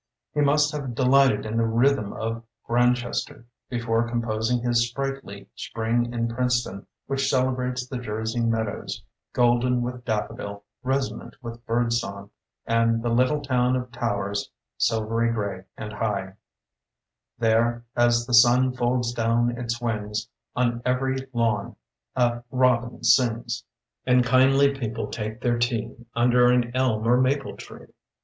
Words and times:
He 0.33 0.41
must 0.41 0.71
have 0.71 0.95
delighted 0.95 1.45
in 1.45 1.57
the 1.57 1.65
rhythm 1.67 2.11
of 2.11 2.43
"Grantchester" 2.65 3.45
before 3.69 4.09
composing 4.09 4.63
his 4.63 4.87
sprightly 4.89 5.47
"Spring 5.53 6.11
in 6.11 6.27
Princeton", 6.27 6.87
which 7.05 7.29
celebrates 7.29 7.85
the 7.87 7.99
Jersey 7.99 8.39
meadows— 8.39 9.03
golden 9.33 9.83
with 9.83 10.03
daffodil, 10.03 10.63
resonant 10.81 11.35
with 11.43 11.63
bird 11.67 11.93
song— 11.93 12.31
and 12.65 13.03
the 13.03 13.11
little 13.11 13.41
town 13.43 13.75
of 13.75 13.91
towers 13.91 14.49
"sil 14.81 15.05
very 15.05 15.31
gray 15.31 15.65
and 15.77 15.93
high": 15.93 16.33
There 17.37 17.85
as 17.95 18.25
the 18.25 18.33
sun 18.33 18.71
folds 18.73 19.13
down 19.13 19.51
its 19.55 19.79
wings, 19.79 20.27
On 20.55 20.81
every 20.83 21.27
lawn 21.31 21.75
a 22.15 22.41
robin 22.49 23.03
sings, 23.03 23.05
*8ee, 23.19 23.35
passim, 23.35 23.35
Songs 23.35 23.35
and 23.35 23.35
Portraits. 23.35 23.53
Charles 23.53 23.53
Scribner's 23.53 23.53
Sons. 23.53 23.65
1920. 24.05 24.15
And 24.15 24.25
Icindly 24.25 24.79
people 24.79 25.07
talce 25.11 25.39
their 25.41 25.59
tea, 25.59 25.97
Under 26.15 26.47
an 26.49 26.71
elm 26.75 27.07
or 27.07 27.21
maple 27.21 27.55
tree. 27.55 27.93